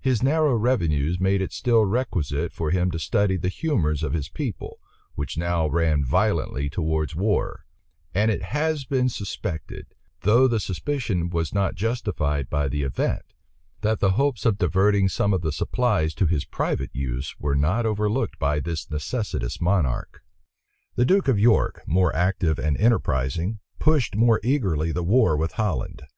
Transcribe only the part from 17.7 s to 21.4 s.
overlooked by this necessitous monarch. The duke of